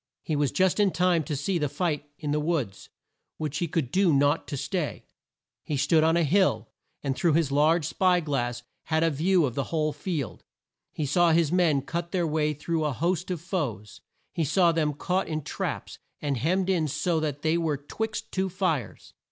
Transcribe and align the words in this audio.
He 0.23 0.35
was 0.35 0.51
just 0.51 0.79
in 0.79 0.89
time 0.89 1.23
to 1.25 1.35
see 1.35 1.59
the 1.59 1.69
fight 1.69 2.09
in 2.17 2.31
the 2.31 2.39
woods, 2.39 2.89
which 3.37 3.59
he 3.59 3.67
could 3.67 3.91
do 3.91 4.11
naught 4.11 4.47
to 4.47 4.57
stay. 4.57 5.05
He 5.63 5.77
stood 5.77 6.03
on 6.03 6.17
a 6.17 6.23
hill, 6.23 6.69
and 7.03 7.15
through 7.15 7.33
his 7.33 7.51
large 7.51 7.85
spy 7.85 8.19
glass 8.19 8.63
had 8.85 9.03
a 9.03 9.11
view 9.11 9.45
of 9.45 9.53
the 9.53 9.65
whole 9.65 9.93
field. 9.93 10.43
He 10.91 11.05
saw 11.05 11.33
his 11.33 11.51
men 11.51 11.83
cut 11.83 12.11
their 12.11 12.25
way 12.25 12.55
through 12.55 12.83
a 12.83 12.93
host 12.93 13.29
of 13.29 13.41
foes. 13.41 14.01
He 14.33 14.43
saw 14.43 14.71
them 14.71 14.93
caught 14.95 15.27
in 15.27 15.43
traps, 15.43 15.99
and 16.19 16.35
hemmed 16.35 16.71
in 16.71 16.87
so 16.87 17.19
that 17.19 17.43
they 17.43 17.55
were 17.55 17.77
'twixt 17.77 18.31
two 18.31 18.49
fires. 18.49 19.13